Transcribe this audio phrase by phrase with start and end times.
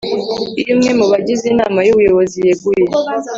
[0.61, 2.83] Iyo umwe mu bagize inama y ubuyobozi yeguye